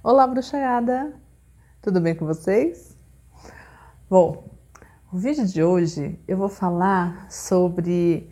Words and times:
Olá, 0.00 0.28
bruxaiada! 0.28 1.12
Tudo 1.82 2.00
bem 2.00 2.14
com 2.14 2.24
vocês? 2.24 2.96
Bom, 4.08 4.48
o 5.12 5.18
vídeo 5.18 5.44
de 5.44 5.60
hoje 5.60 6.20
eu 6.28 6.36
vou 6.36 6.48
falar 6.48 7.28
sobre 7.28 8.30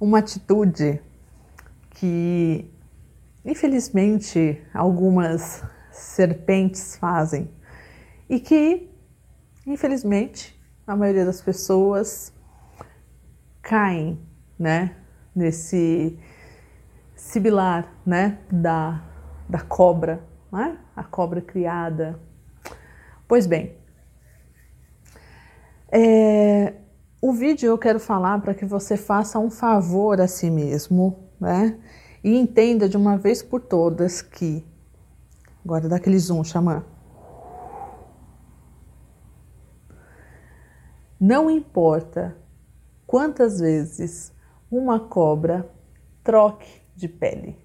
uma 0.00 0.18
atitude 0.18 1.00
que, 1.90 2.68
infelizmente, 3.44 4.60
algumas 4.74 5.62
serpentes 5.92 6.96
fazem 6.96 7.48
e 8.28 8.40
que, 8.40 8.90
infelizmente, 9.64 10.60
a 10.84 10.96
maioria 10.96 11.24
das 11.24 11.40
pessoas 11.40 12.32
caem, 13.62 14.20
né, 14.58 14.96
nesse 15.32 16.18
sibilar, 17.14 17.94
né, 18.04 18.40
da, 18.50 19.04
da 19.48 19.60
cobra, 19.60 20.34
né? 20.56 20.78
a 20.94 21.04
cobra 21.04 21.40
criada. 21.40 22.18
Pois 23.28 23.46
bem, 23.46 23.76
é, 25.92 26.74
o 27.20 27.32
vídeo 27.32 27.68
eu 27.68 27.78
quero 27.78 28.00
falar 28.00 28.40
para 28.40 28.54
que 28.54 28.64
você 28.64 28.96
faça 28.96 29.38
um 29.38 29.50
favor 29.50 30.20
a 30.20 30.26
si 30.26 30.50
mesmo, 30.50 31.28
né? 31.40 31.78
E 32.24 32.36
entenda 32.36 32.88
de 32.88 32.96
uma 32.96 33.16
vez 33.16 33.42
por 33.42 33.60
todas 33.60 34.22
que. 34.22 34.64
Agora 35.64 35.88
dá 35.88 35.96
aquele 35.96 36.18
zoom, 36.18 36.44
xamã. 36.44 36.84
Não 41.18 41.50
importa 41.50 42.36
quantas 43.06 43.58
vezes 43.58 44.32
uma 44.70 45.00
cobra 45.00 45.68
troque 46.22 46.82
de 46.94 47.08
pele, 47.08 47.58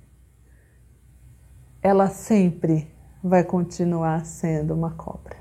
ela 1.82 2.08
sempre 2.08 2.92
vai 3.24 3.44
continuar 3.44 4.26
sendo 4.26 4.74
uma 4.74 4.92
cobra. 4.92 5.38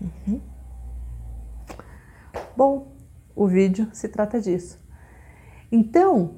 Uhum. 0.00 0.40
Bom, 2.56 2.92
o 3.34 3.46
vídeo 3.46 3.88
se 3.92 4.08
trata 4.08 4.40
disso. 4.40 4.78
Então, 5.70 6.36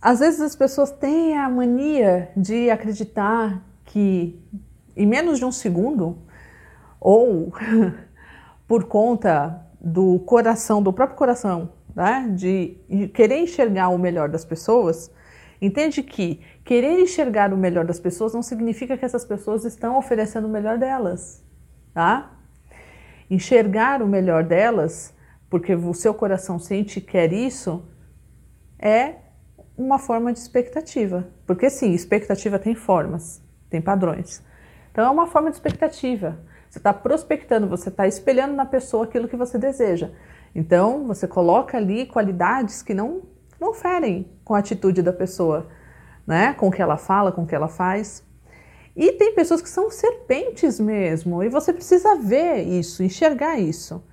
às 0.00 0.20
vezes 0.20 0.40
as 0.40 0.56
pessoas 0.56 0.90
têm 0.90 1.36
a 1.36 1.48
mania 1.48 2.30
de 2.36 2.70
acreditar 2.70 3.62
que 3.84 4.40
em 4.96 5.06
menos 5.06 5.38
de 5.38 5.44
um 5.44 5.52
segundo, 5.52 6.18
ou 7.00 7.52
por 8.68 8.84
conta 8.84 9.66
do 9.80 10.20
coração, 10.20 10.82
do 10.82 10.92
próprio 10.92 11.16
coração, 11.16 11.70
né, 11.94 12.30
de 12.34 12.76
querer 13.14 13.38
enxergar 13.38 13.88
o 13.88 13.98
melhor 13.98 14.28
das 14.28 14.44
pessoas, 14.44 15.10
entende 15.62 16.02
que 16.02 16.40
querer 16.64 17.00
enxergar 17.00 17.54
o 17.54 17.56
melhor 17.56 17.84
das 17.84 18.00
pessoas 18.00 18.34
não 18.34 18.42
significa 18.42 18.96
que 18.98 19.04
essas 19.04 19.24
pessoas 19.24 19.64
estão 19.64 19.96
oferecendo 19.96 20.46
o 20.46 20.50
melhor 20.50 20.76
delas, 20.76 21.42
tá? 21.94 22.32
Enxergar 23.30 24.02
o 24.02 24.06
melhor 24.06 24.42
delas, 24.42 25.14
porque 25.48 25.74
o 25.74 25.94
seu 25.94 26.12
coração 26.12 26.58
sente 26.58 26.98
e 26.98 27.02
quer 27.02 27.32
isso, 27.32 27.88
é 28.78 29.14
uma 29.78 29.98
forma 29.98 30.32
de 30.32 30.40
expectativa. 30.40 31.28
Porque 31.46 31.70
sim, 31.70 31.92
expectativa 31.92 32.58
tem 32.58 32.74
formas, 32.74 33.40
tem 33.70 33.80
padrões. 33.80 34.42
Então 34.90 35.06
é 35.06 35.10
uma 35.10 35.26
forma 35.26 35.48
de 35.48 35.56
expectativa. 35.56 36.38
Você 36.68 36.78
está 36.78 36.92
prospectando, 36.92 37.68
você 37.68 37.88
está 37.88 38.06
espelhando 38.06 38.54
na 38.54 38.66
pessoa 38.66 39.04
aquilo 39.04 39.28
que 39.28 39.36
você 39.36 39.58
deseja. 39.58 40.10
Então, 40.54 41.06
você 41.06 41.28
coloca 41.28 41.76
ali 41.76 42.06
qualidades 42.06 42.82
que 42.82 42.94
não, 42.94 43.22
não 43.62 43.72
ferem 43.72 44.28
com 44.44 44.54
a 44.54 44.58
atitude 44.58 45.00
da 45.00 45.12
pessoa, 45.12 45.68
né? 46.26 46.52
com 46.54 46.66
o 46.66 46.70
que 46.70 46.82
ela 46.82 46.96
fala, 46.96 47.30
com 47.30 47.44
o 47.44 47.46
que 47.46 47.54
ela 47.54 47.68
faz. 47.68 48.26
E 48.94 49.12
tem 49.12 49.34
pessoas 49.34 49.62
que 49.62 49.68
são 49.68 49.90
serpentes 49.90 50.78
mesmo, 50.78 51.42
e 51.42 51.48
você 51.48 51.72
precisa 51.72 52.16
ver 52.16 52.62
isso, 52.62 53.02
enxergar 53.02 53.58
isso. 53.58 54.04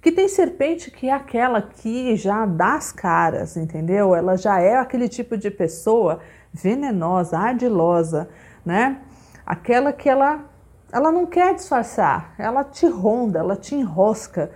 Que 0.00 0.10
tem 0.10 0.26
serpente 0.26 0.90
que 0.90 1.08
é 1.08 1.12
aquela 1.12 1.62
que 1.62 2.16
já 2.16 2.44
dá 2.44 2.74
as 2.74 2.90
caras, 2.90 3.56
entendeu? 3.56 4.14
Ela 4.14 4.36
já 4.36 4.58
é 4.60 4.76
aquele 4.76 5.08
tipo 5.08 5.36
de 5.36 5.50
pessoa 5.50 6.20
venenosa, 6.52 7.38
ardilosa, 7.38 8.28
né? 8.64 9.00
Aquela 9.46 9.92
que 9.92 10.08
ela, 10.08 10.44
ela 10.90 11.12
não 11.12 11.26
quer 11.26 11.54
disfarçar, 11.54 12.34
ela 12.38 12.64
te 12.64 12.86
ronda, 12.86 13.38
ela 13.38 13.56
te 13.56 13.74
enrosca 13.74 14.50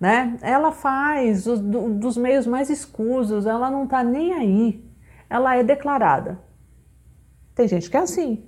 né? 0.00 0.36
Ela 0.42 0.72
faz 0.72 1.44
do, 1.44 1.94
dos 1.94 2.16
meios 2.16 2.46
mais 2.46 2.70
escusos, 2.70 3.46
ela 3.46 3.70
não 3.70 3.84
está 3.84 4.04
nem 4.04 4.32
aí, 4.32 4.84
ela 5.28 5.56
é 5.56 5.62
declarada. 5.62 6.38
Tem 7.54 7.66
gente 7.66 7.90
que 7.90 7.96
é 7.96 8.00
assim. 8.00 8.44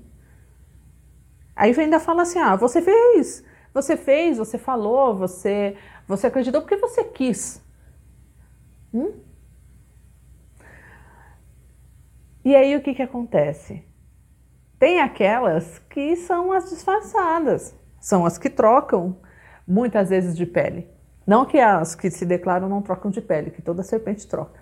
Aí 1.56 1.74
ainda 1.78 1.98
fala 1.98 2.22
assim: 2.22 2.38
ah, 2.38 2.54
você 2.54 2.82
fez, 2.82 3.42
você 3.72 3.96
fez, 3.96 4.38
você 4.38 4.58
falou, 4.58 5.16
você, 5.16 5.76
você 6.06 6.26
acreditou 6.26 6.60
porque 6.60 6.76
você 6.76 7.04
quis. 7.04 7.62
Hum? 8.92 9.12
E 12.44 12.54
aí 12.54 12.76
o 12.76 12.80
que, 12.80 12.94
que 12.94 13.02
acontece? 13.02 13.84
Tem 14.78 15.00
aquelas 15.00 15.78
que 15.90 16.14
são 16.16 16.52
as 16.52 16.70
disfarçadas, 16.70 17.74
são 18.00 18.24
as 18.24 18.38
que 18.38 18.48
trocam 18.48 19.20
muitas 19.66 20.10
vezes 20.10 20.36
de 20.36 20.46
pele. 20.46 20.97
Não 21.28 21.44
que 21.44 21.60
as 21.60 21.94
que 21.94 22.10
se 22.10 22.24
declaram 22.24 22.70
não 22.70 22.80
trocam 22.80 23.10
de 23.10 23.20
pele, 23.20 23.50
que 23.50 23.60
toda 23.60 23.82
serpente 23.82 24.26
troca. 24.26 24.58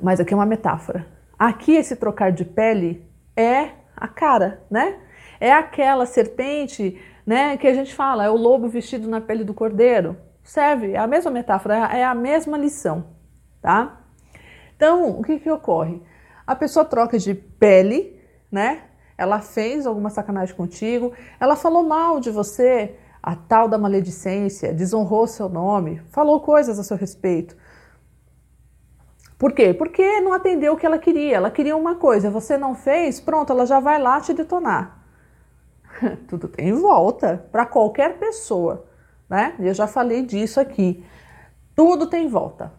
Mas 0.00 0.18
aqui 0.18 0.32
é 0.32 0.36
uma 0.36 0.46
metáfora. 0.46 1.06
Aqui 1.38 1.72
esse 1.72 1.96
trocar 1.96 2.32
de 2.32 2.46
pele 2.46 3.06
é 3.36 3.72
a 3.94 4.08
cara, 4.08 4.62
né? 4.70 4.98
É 5.38 5.52
aquela 5.52 6.06
serpente, 6.06 6.98
né, 7.26 7.58
que 7.58 7.66
a 7.66 7.74
gente 7.74 7.94
fala, 7.94 8.24
é 8.24 8.30
o 8.30 8.36
lobo 8.36 8.68
vestido 8.68 9.06
na 9.06 9.20
pele 9.20 9.44
do 9.44 9.52
cordeiro. 9.52 10.16
Serve, 10.42 10.92
é 10.92 10.98
a 10.98 11.06
mesma 11.06 11.30
metáfora, 11.30 11.74
é 11.74 12.02
a 12.02 12.14
mesma 12.14 12.56
lição, 12.56 13.04
tá? 13.60 14.00
Então, 14.76 15.10
o 15.10 15.22
que 15.22 15.38
que 15.38 15.50
ocorre? 15.50 16.00
A 16.46 16.56
pessoa 16.56 16.86
troca 16.86 17.18
de 17.18 17.34
pele, 17.34 18.18
né? 18.50 18.84
Ela 19.18 19.42
fez 19.42 19.86
alguma 19.86 20.08
sacanagem 20.08 20.56
contigo, 20.56 21.12
ela 21.38 21.54
falou 21.54 21.82
mal 21.82 22.18
de 22.18 22.30
você, 22.30 22.96
a 23.26 23.34
tal 23.34 23.68
da 23.68 23.76
maledicência, 23.76 24.72
desonrou 24.72 25.26
seu 25.26 25.48
nome, 25.48 26.00
falou 26.12 26.38
coisas 26.38 26.78
a 26.78 26.84
seu 26.84 26.96
respeito. 26.96 27.56
Por 29.36 29.52
quê? 29.52 29.74
Porque 29.74 30.20
não 30.20 30.32
atendeu 30.32 30.74
o 30.74 30.76
que 30.76 30.86
ela 30.86 30.96
queria. 30.96 31.34
Ela 31.34 31.50
queria 31.50 31.76
uma 31.76 31.96
coisa, 31.96 32.30
você 32.30 32.56
não 32.56 32.76
fez, 32.76 33.18
pronto, 33.18 33.52
ela 33.52 33.66
já 33.66 33.80
vai 33.80 34.00
lá 34.00 34.20
te 34.20 34.32
detonar. 34.32 35.02
Tudo 36.28 36.46
tem 36.46 36.72
volta 36.72 37.44
para 37.50 37.66
qualquer 37.66 38.16
pessoa, 38.16 38.86
né? 39.28 39.56
Eu 39.58 39.74
já 39.74 39.88
falei 39.88 40.22
disso 40.22 40.60
aqui. 40.60 41.04
Tudo 41.74 42.06
tem 42.06 42.28
volta, 42.28 42.72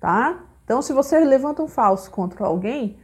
tá? 0.00 0.42
Então, 0.64 0.80
se 0.80 0.94
você 0.94 1.20
levanta 1.20 1.62
um 1.62 1.68
falso 1.68 2.10
contra 2.10 2.46
alguém, 2.46 2.98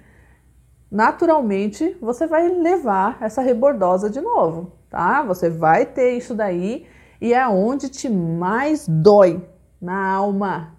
naturalmente 0.93 1.97
você 2.01 2.27
vai 2.27 2.49
levar 2.49 3.17
essa 3.21 3.43
rebordosa 3.43 4.09
de 4.09 4.21
novo 4.21 4.83
tá? 4.93 5.23
Você 5.23 5.49
vai 5.49 5.87
ter 5.87 6.19
isso 6.19 6.35
daí 6.35 6.87
e 7.19 7.33
é 7.33 7.49
onde 7.49 7.89
te 7.89 8.11
mais 8.11 8.87
dói 8.87 9.43
na 9.81 10.13
alma. 10.13 10.77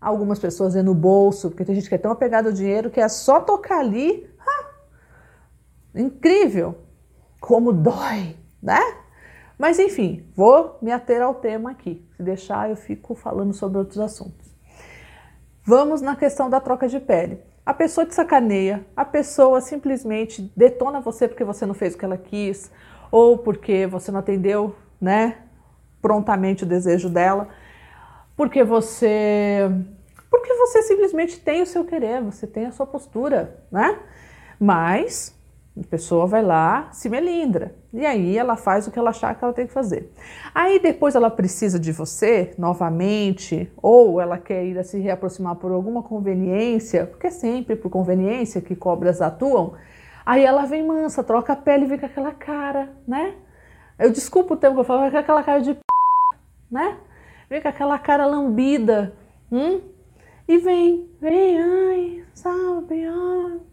Algumas 0.00 0.38
pessoas 0.38 0.74
é 0.74 0.82
no 0.82 0.94
bolso, 0.94 1.50
porque 1.50 1.64
tem 1.64 1.74
gente 1.74 1.88
que 1.88 1.94
é 1.94 1.98
tão 1.98 2.10
apegada 2.10 2.48
ao 2.48 2.54
dinheiro 2.54 2.90
que 2.90 3.00
é 3.00 3.08
só 3.08 3.38
tocar 3.38 3.80
ali. 3.80 4.28
Incrível! 5.94 6.78
Como 7.38 7.72
dói, 7.72 8.34
né? 8.62 8.80
Mas 9.58 9.78
enfim, 9.78 10.26
vou 10.34 10.78
me 10.80 10.90
ater 10.90 11.20
ao 11.20 11.34
tema 11.34 11.70
aqui. 11.70 12.02
Se 12.16 12.22
deixar, 12.22 12.70
eu 12.70 12.76
fico 12.76 13.14
falando 13.14 13.52
sobre 13.52 13.76
outros 13.76 13.98
assuntos. 13.98 14.48
Vamos 15.62 16.00
na 16.00 16.16
questão 16.16 16.48
da 16.48 16.60
troca 16.60 16.88
de 16.88 16.98
pele. 16.98 17.42
A 17.64 17.74
pessoa 17.74 18.06
te 18.06 18.14
sacaneia, 18.14 18.84
a 18.96 19.04
pessoa 19.04 19.60
simplesmente 19.60 20.50
detona 20.56 21.00
você 21.00 21.28
porque 21.28 21.44
você 21.44 21.66
não 21.66 21.74
fez 21.74 21.94
o 21.94 21.98
que 21.98 22.04
ela 22.04 22.16
quis, 22.16 22.70
ou 23.10 23.38
porque 23.38 23.86
você 23.86 24.10
não 24.10 24.20
atendeu, 24.20 24.74
né, 25.00 25.38
prontamente 26.00 26.64
o 26.64 26.66
desejo 26.66 27.08
dela, 27.08 27.48
porque 28.36 28.64
você 28.64 29.70
porque 30.30 30.54
você 30.54 30.82
simplesmente 30.82 31.40
tem 31.40 31.60
o 31.60 31.66
seu 31.66 31.84
querer, 31.84 32.22
você 32.22 32.46
tem 32.46 32.66
a 32.66 32.72
sua 32.72 32.86
postura, 32.86 33.64
né? 33.70 33.98
Mas 34.58 35.36
a 35.78 35.86
pessoa 35.86 36.26
vai 36.26 36.42
lá, 36.42 36.88
se 36.92 37.08
melindra. 37.08 37.74
E 37.92 38.04
aí 38.04 38.36
ela 38.36 38.56
faz 38.56 38.86
o 38.86 38.90
que 38.90 38.98
ela 38.98 39.10
achar 39.10 39.34
que 39.34 39.44
ela 39.44 39.52
tem 39.52 39.66
que 39.66 39.72
fazer. 39.72 40.12
Aí 40.54 40.78
depois 40.78 41.14
ela 41.14 41.30
precisa 41.30 41.78
de 41.78 41.92
você 41.92 42.54
novamente, 42.58 43.72
ou 43.76 44.20
ela 44.20 44.36
quer 44.36 44.64
ir 44.64 44.78
a 44.78 44.84
se 44.84 44.98
reaproximar 44.98 45.56
por 45.56 45.70
alguma 45.70 46.02
conveniência, 46.02 47.06
porque 47.06 47.28
é 47.28 47.30
sempre 47.30 47.76
por 47.76 47.90
conveniência 47.90 48.60
que 48.60 48.74
cobras 48.74 49.22
atuam. 49.22 49.74
Aí 50.26 50.44
ela 50.44 50.64
vem 50.66 50.86
mansa, 50.86 51.24
troca 51.24 51.52
a 51.52 51.56
pele 51.56 51.84
e 51.84 51.88
vem 51.88 51.98
com 51.98 52.06
aquela 52.06 52.32
cara, 52.32 52.90
né? 53.06 53.34
Eu 53.98 54.10
desculpo 54.10 54.54
o 54.54 54.56
tempo 54.56 54.74
que 54.74 54.80
eu 54.80 54.84
falo, 54.84 55.10
com 55.10 55.16
aquela 55.16 55.42
cara 55.42 55.60
de 55.60 55.74
p, 55.74 55.80
né? 56.70 56.98
Vem 57.48 57.60
com 57.60 57.68
aquela 57.68 57.98
cara 57.98 58.26
lambida, 58.26 59.14
hum? 59.50 59.80
E 60.48 60.58
vem, 60.58 61.08
vem, 61.20 61.60
ai, 61.60 62.24
sabe, 62.34 63.04
ai. 63.04 63.69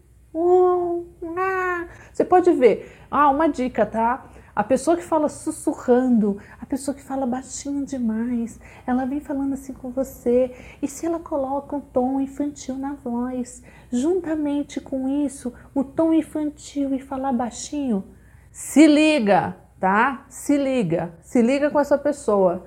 Você 2.12 2.24
pode 2.24 2.50
ver, 2.52 2.92
ah, 3.10 3.30
uma 3.30 3.48
dica, 3.48 3.86
tá? 3.86 4.28
A 4.58 4.64
pessoa 4.64 4.96
que 4.96 5.04
fala 5.04 5.28
sussurrando, 5.28 6.38
a 6.60 6.66
pessoa 6.66 6.92
que 6.92 7.00
fala 7.00 7.24
baixinho 7.24 7.86
demais, 7.86 8.58
ela 8.84 9.04
vem 9.04 9.20
falando 9.20 9.52
assim 9.52 9.72
com 9.72 9.90
você. 9.90 10.52
E 10.82 10.88
se 10.88 11.06
ela 11.06 11.20
coloca 11.20 11.76
um 11.76 11.80
tom 11.80 12.20
infantil 12.20 12.76
na 12.76 12.94
voz, 12.94 13.62
juntamente 13.88 14.80
com 14.80 15.08
isso, 15.24 15.54
o 15.72 15.84
tom 15.84 16.12
infantil 16.12 16.92
e 16.92 16.98
falar 16.98 17.32
baixinho, 17.32 18.02
se 18.50 18.84
liga, 18.88 19.56
tá? 19.78 20.26
Se 20.28 20.56
liga, 20.56 21.14
se 21.22 21.40
liga 21.40 21.70
com 21.70 21.78
essa 21.78 21.96
pessoa, 21.96 22.66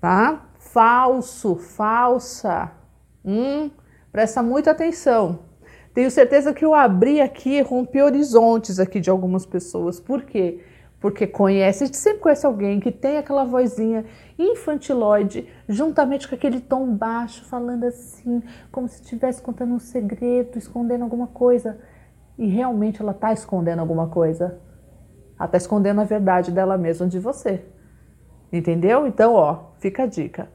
tá? 0.00 0.46
Falso, 0.60 1.56
falsa. 1.56 2.70
Hum, 3.24 3.68
presta 4.12 4.44
muita 4.44 4.70
atenção. 4.70 5.51
Tenho 5.94 6.10
certeza 6.10 6.54
que 6.54 6.64
eu 6.64 6.74
abri 6.74 7.20
aqui, 7.20 7.60
rompi 7.60 8.00
horizontes 8.00 8.78
aqui 8.78 8.98
de 8.98 9.10
algumas 9.10 9.44
pessoas. 9.44 10.00
Por 10.00 10.22
quê? 10.22 10.60
Porque 10.98 11.26
conhece, 11.26 11.82
a 11.82 11.86
gente 11.86 11.98
sempre 11.98 12.20
conhece 12.20 12.46
alguém 12.46 12.80
que 12.80 12.92
tem 12.92 13.18
aquela 13.18 13.44
vozinha 13.44 14.04
infantiloide, 14.38 15.48
juntamente 15.68 16.28
com 16.28 16.34
aquele 16.34 16.60
tom 16.60 16.94
baixo, 16.94 17.44
falando 17.44 17.84
assim, 17.84 18.42
como 18.70 18.88
se 18.88 19.02
estivesse 19.02 19.42
contando 19.42 19.74
um 19.74 19.78
segredo, 19.78 20.56
escondendo 20.56 21.02
alguma 21.02 21.26
coisa. 21.26 21.78
E 22.38 22.46
realmente 22.46 23.02
ela 23.02 23.12
está 23.12 23.32
escondendo 23.32 23.80
alguma 23.80 24.08
coisa. 24.08 24.60
Ela 25.36 25.46
está 25.46 25.58
escondendo 25.58 26.00
a 26.00 26.04
verdade 26.04 26.50
dela 26.50 26.78
mesma 26.78 27.06
de 27.06 27.18
você. 27.18 27.64
Entendeu? 28.50 29.06
Então, 29.06 29.34
ó, 29.34 29.72
fica 29.78 30.04
a 30.04 30.06
dica. 30.06 30.48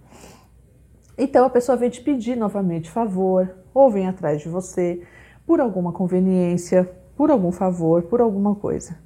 Então 1.17 1.45
a 1.45 1.49
pessoa 1.49 1.75
vem 1.75 1.89
te 1.89 2.01
pedir 2.01 2.35
novamente 2.35 2.89
favor, 2.89 3.53
ou 3.73 3.89
vem 3.89 4.07
atrás 4.07 4.41
de 4.41 4.47
você 4.47 5.03
por 5.47 5.61
alguma 5.61 5.93
conveniência, 5.93 6.91
por 7.15 7.31
algum 7.31 7.53
favor, 7.53 8.03
por 8.03 8.19
alguma 8.19 8.53
coisa. 8.53 8.99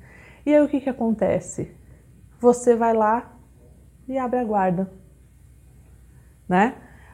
E 0.43 0.53
aí 0.53 0.61
o 0.61 0.67
que, 0.67 0.81
que 0.81 0.89
acontece? 0.89 1.71
Você 2.39 2.75
vai 2.75 2.95
lá 2.95 3.38
e 4.07 4.17
abre 4.17 4.39
a 4.39 4.43
guarda, 4.43 4.91
né? 6.49 6.73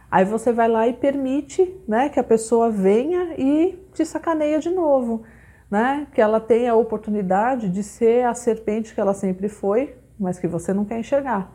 Aí 0.10 0.24
você 0.24 0.54
vai 0.54 0.70
lá 0.70 0.88
e 0.88 0.94
permite, 0.94 1.78
né, 1.86 2.08
que 2.08 2.18
a 2.18 2.24
pessoa 2.24 2.72
venha 2.72 3.36
e 3.38 3.78
te 3.94 4.06
sacaneia 4.06 4.60
de 4.60 4.70
novo, 4.70 5.24
né? 5.70 6.08
Que 6.14 6.22
ela 6.22 6.40
tenha 6.40 6.72
a 6.72 6.76
oportunidade 6.76 7.68
de 7.68 7.84
ser 7.84 8.26
a 8.26 8.34
serpente 8.34 8.96
que 8.96 9.02
ela 9.02 9.14
sempre 9.14 9.50
foi, 9.50 9.98
mas 10.18 10.40
que 10.40 10.48
você 10.48 10.74
não 10.74 10.86
quer 10.86 11.00
enxergar, 11.00 11.52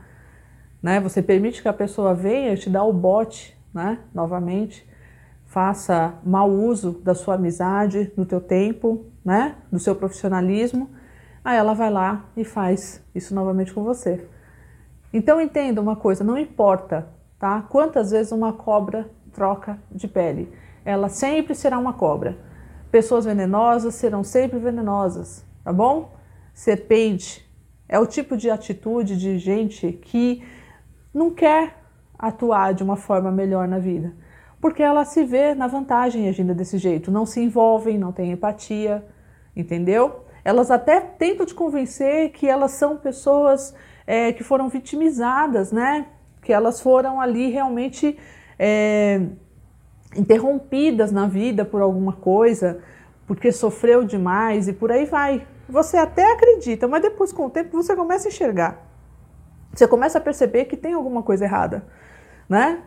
né? 0.82 1.00
Você 1.00 1.22
permite 1.22 1.62
que 1.62 1.68
a 1.68 1.72
pessoa 1.72 2.14
venha 2.14 2.52
e 2.52 2.58
te 2.58 2.68
dá 2.68 2.84
o 2.84 2.92
bote, 2.92 3.58
né? 3.72 3.98
Novamente, 4.12 4.86
faça 5.52 6.14
mau 6.24 6.50
uso 6.50 6.92
da 7.04 7.14
sua 7.14 7.34
amizade, 7.34 8.10
do 8.16 8.24
teu 8.24 8.40
tempo, 8.40 9.04
né? 9.22 9.56
Do 9.70 9.78
seu 9.78 9.94
profissionalismo. 9.94 10.88
Aí 11.44 11.58
ela 11.58 11.74
vai 11.74 11.90
lá 11.90 12.24
e 12.34 12.42
faz 12.42 13.04
isso 13.14 13.34
novamente 13.34 13.72
com 13.74 13.84
você. 13.84 14.26
Então 15.12 15.38
entenda 15.38 15.78
uma 15.78 15.94
coisa, 15.94 16.24
não 16.24 16.38
importa, 16.38 17.06
tá? 17.38 17.60
Quantas 17.68 18.12
vezes 18.12 18.32
uma 18.32 18.54
cobra 18.54 19.10
troca 19.30 19.78
de 19.90 20.08
pele, 20.08 20.50
ela 20.86 21.10
sempre 21.10 21.54
será 21.54 21.78
uma 21.78 21.92
cobra. 21.92 22.38
Pessoas 22.90 23.26
venenosas 23.26 23.94
serão 23.94 24.24
sempre 24.24 24.58
venenosas, 24.58 25.44
tá 25.62 25.70
bom? 25.70 26.14
Serpente 26.54 27.46
é 27.86 27.98
o 27.98 28.06
tipo 28.06 28.38
de 28.38 28.48
atitude 28.48 29.18
de 29.18 29.36
gente 29.36 29.92
que 29.92 30.42
não 31.12 31.30
quer 31.30 31.76
atuar 32.18 32.72
de 32.72 32.82
uma 32.82 32.96
forma 32.96 33.30
melhor 33.30 33.68
na 33.68 33.78
vida 33.78 34.14
porque 34.62 34.80
ela 34.80 35.04
se 35.04 35.24
vê 35.24 35.56
na 35.56 35.66
vantagem 35.66 36.28
agindo 36.28 36.54
desse 36.54 36.78
jeito, 36.78 37.10
não 37.10 37.26
se 37.26 37.40
envolvem, 37.40 37.98
não 37.98 38.12
têm 38.12 38.30
empatia, 38.30 39.04
entendeu? 39.56 40.24
Elas 40.44 40.70
até 40.70 41.00
tentam 41.00 41.44
te 41.44 41.52
convencer 41.52 42.30
que 42.30 42.48
elas 42.48 42.70
são 42.70 42.96
pessoas 42.96 43.74
é, 44.06 44.32
que 44.32 44.44
foram 44.44 44.68
vitimizadas, 44.68 45.72
né? 45.72 46.06
Que 46.40 46.52
elas 46.52 46.80
foram 46.80 47.20
ali 47.20 47.50
realmente 47.50 48.16
é, 48.56 49.22
interrompidas 50.16 51.10
na 51.10 51.26
vida 51.26 51.64
por 51.64 51.82
alguma 51.82 52.12
coisa, 52.12 52.80
porque 53.26 53.50
sofreu 53.50 54.04
demais 54.04 54.68
e 54.68 54.72
por 54.72 54.92
aí 54.92 55.06
vai. 55.06 55.44
Você 55.68 55.96
até 55.96 56.30
acredita, 56.34 56.86
mas 56.86 57.02
depois 57.02 57.32
com 57.32 57.46
o 57.46 57.50
tempo 57.50 57.82
você 57.82 57.96
começa 57.96 58.28
a 58.28 58.30
enxergar. 58.30 58.86
Você 59.74 59.88
começa 59.88 60.18
a 60.18 60.20
perceber 60.20 60.66
que 60.66 60.76
tem 60.76 60.92
alguma 60.92 61.20
coisa 61.20 61.44
errada, 61.46 61.84
né? 62.48 62.80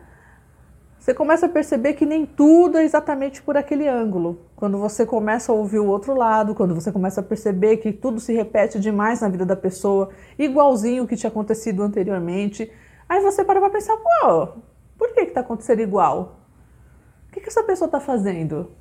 Você 1.06 1.14
começa 1.14 1.46
a 1.46 1.48
perceber 1.48 1.94
que 1.94 2.04
nem 2.04 2.26
tudo 2.26 2.78
é 2.78 2.82
exatamente 2.82 3.40
por 3.40 3.56
aquele 3.56 3.86
ângulo. 3.86 4.40
Quando 4.56 4.76
você 4.76 5.06
começa 5.06 5.52
a 5.52 5.54
ouvir 5.54 5.78
o 5.78 5.86
outro 5.86 6.12
lado, 6.16 6.52
quando 6.52 6.74
você 6.74 6.90
começa 6.90 7.20
a 7.20 7.22
perceber 7.22 7.76
que 7.76 7.92
tudo 7.92 8.18
se 8.18 8.32
repete 8.32 8.80
demais 8.80 9.20
na 9.20 9.28
vida 9.28 9.46
da 9.46 9.54
pessoa, 9.54 10.10
igualzinho 10.36 11.04
o 11.04 11.06
que 11.06 11.14
tinha 11.14 11.30
acontecido 11.30 11.80
anteriormente, 11.84 12.68
aí 13.08 13.20
você 13.20 13.44
para 13.44 13.60
para 13.60 13.70
pensar, 13.70 13.96
pô, 13.96 14.48
por 14.98 15.14
que 15.14 15.20
está 15.20 15.42
acontecendo 15.42 15.80
igual? 15.80 16.40
O 17.28 17.32
que, 17.34 17.40
que 17.40 17.48
essa 17.50 17.62
pessoa 17.62 17.86
está 17.86 18.00
fazendo? 18.00 18.72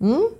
Hum? 0.00 0.34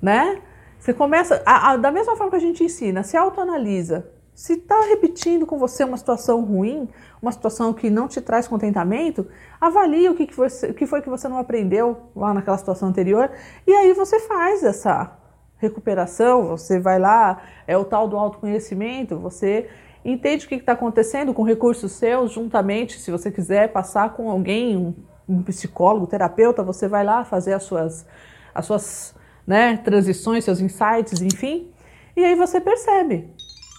Né? 0.00 0.40
Você 0.78 0.94
começa, 0.94 1.42
a, 1.44 1.72
a, 1.72 1.76
da 1.76 1.90
mesma 1.90 2.14
forma 2.14 2.30
que 2.30 2.36
a 2.36 2.38
gente 2.38 2.62
ensina, 2.62 3.02
se 3.02 3.16
autoanalisa. 3.16 4.08
Se 4.34 4.54
está 4.54 4.80
repetindo 4.88 5.46
com 5.46 5.56
você 5.58 5.84
uma 5.84 5.96
situação 5.96 6.44
ruim, 6.44 6.88
uma 7.22 7.30
situação 7.30 7.72
que 7.72 7.88
não 7.88 8.08
te 8.08 8.20
traz 8.20 8.48
contentamento, 8.48 9.28
avalie 9.60 10.08
o 10.08 10.14
que, 10.16 10.26
que, 10.26 10.36
você, 10.36 10.70
o 10.70 10.74
que 10.74 10.86
foi 10.86 11.00
que 11.00 11.08
você 11.08 11.28
não 11.28 11.38
aprendeu 11.38 12.10
lá 12.16 12.34
naquela 12.34 12.58
situação 12.58 12.88
anterior 12.88 13.30
e 13.64 13.72
aí 13.72 13.92
você 13.92 14.18
faz 14.18 14.64
essa 14.64 15.16
recuperação, 15.58 16.48
você 16.48 16.80
vai 16.80 16.98
lá, 16.98 17.42
é 17.64 17.78
o 17.78 17.84
tal 17.84 18.08
do 18.08 18.16
autoconhecimento, 18.16 19.16
você 19.16 19.68
entende 20.04 20.46
o 20.46 20.48
que 20.48 20.56
está 20.56 20.72
acontecendo 20.72 21.32
com 21.32 21.44
recursos 21.44 21.92
seus, 21.92 22.32
juntamente, 22.32 23.00
se 23.00 23.12
você 23.12 23.30
quiser 23.30 23.72
passar 23.72 24.14
com 24.14 24.28
alguém, 24.28 24.76
um, 24.76 24.94
um 25.28 25.42
psicólogo, 25.44 26.08
terapeuta, 26.08 26.60
você 26.60 26.88
vai 26.88 27.04
lá 27.04 27.24
fazer 27.24 27.52
as 27.52 27.62
suas, 27.62 28.04
as 28.52 28.66
suas 28.66 29.14
né, 29.46 29.76
transições, 29.76 30.44
seus 30.44 30.60
insights, 30.60 31.22
enfim, 31.22 31.70
e 32.16 32.24
aí 32.24 32.34
você 32.34 32.60
percebe 32.60 33.32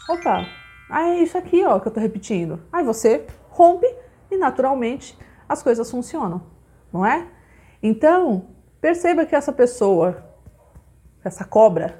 Opa, 0.07 0.46
ah, 0.88 1.10
é 1.10 1.24
isso 1.24 1.36
aqui 1.36 1.66
ó, 1.66 1.80
que 1.80 1.88
eu 1.88 1.90
estou 1.90 2.02
repetindo. 2.02 2.62
Aí 2.72 2.84
você 2.84 3.25
rompe 3.50 3.88
e 4.30 4.38
naturalmente 4.38 5.18
as 5.50 5.63
coisas 5.63 5.90
funcionam, 5.90 6.44
não 6.94 7.04
é? 7.04 7.28
Então, 7.81 8.50
perceba 8.80 9.25
que 9.25 9.36
essa 9.36 9.52
pessoa, 9.52 10.24
essa 11.24 11.44
cobra, 11.44 12.00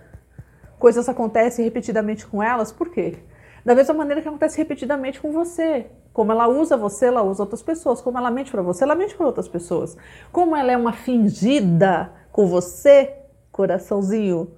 coisas 0.78 1.10
acontecem 1.10 1.66
repetidamente 1.66 2.28
com 2.28 2.44
elas, 2.44 2.72
por 2.72 2.90
quê? 2.90 3.18
Da 3.66 3.74
mesma 3.74 3.96
maneira 3.96 4.22
que 4.22 4.28
acontece 4.28 4.58
repetidamente 4.58 5.20
com 5.20 5.32
você. 5.32 5.88
Como 6.14 6.32
ela 6.32 6.48
usa 6.48 6.78
você, 6.78 7.08
ela 7.08 7.24
usa 7.24 7.42
outras 7.42 7.64
pessoas. 7.64 8.00
Como 8.00 8.18
ela 8.18 8.30
mente 8.30 8.52
para 8.52 8.62
você, 8.62 8.84
ela 8.84 8.94
mente 8.94 9.16
para 9.16 9.26
outras 9.26 9.48
pessoas. 9.48 9.98
Como 10.32 10.56
ela 10.56 10.72
é 10.72 10.78
uma 10.78 10.94
fingida 10.94 12.14
com 12.32 12.46
você, 12.46 13.16
coraçãozinho, 13.52 14.52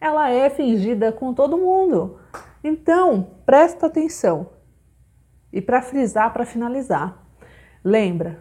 ela 0.00 0.30
é 0.30 0.48
fingida 0.48 1.10
com 1.10 1.34
todo 1.34 1.58
mundo. 1.58 2.20
Então, 2.62 3.38
presta 3.44 3.86
atenção. 3.86 4.50
E 5.52 5.60
para 5.60 5.82
frisar, 5.82 6.32
para 6.32 6.46
finalizar, 6.46 7.26
lembra, 7.84 8.38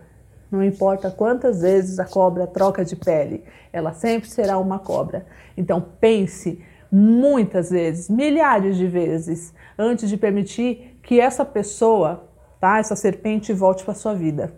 não 0.51 0.63
importa 0.63 1.09
quantas 1.09 1.61
vezes 1.61 1.97
a 1.97 2.05
cobra 2.05 2.45
troca 2.45 2.83
de 2.83 2.95
pele, 2.95 3.43
ela 3.71 3.93
sempre 3.93 4.29
será 4.29 4.57
uma 4.57 4.79
cobra. 4.79 5.25
Então 5.55 5.81
pense 5.99 6.63
muitas 6.91 7.69
vezes, 7.69 8.09
milhares 8.09 8.75
de 8.75 8.85
vezes, 8.85 9.53
antes 9.77 10.09
de 10.09 10.17
permitir 10.17 10.99
que 11.01 11.21
essa 11.21 11.45
pessoa, 11.45 12.29
tá, 12.59 12.79
essa 12.79 12.97
serpente 12.97 13.53
volte 13.53 13.85
para 13.85 13.93
sua 13.93 14.13
vida. 14.13 14.53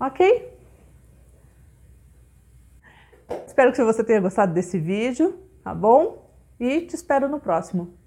OK? 0.00 0.56
Espero 3.46 3.72
que 3.72 3.84
você 3.84 4.02
tenha 4.02 4.20
gostado 4.20 4.54
desse 4.54 4.78
vídeo, 4.78 5.38
tá 5.62 5.74
bom? 5.74 6.32
E 6.58 6.80
te 6.82 6.94
espero 6.94 7.28
no 7.28 7.38
próximo. 7.38 7.97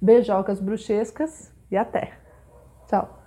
Beijocas 0.00 0.60
bruxescas 0.60 1.52
e 1.70 1.76
até. 1.76 2.12
Tchau. 2.86 3.19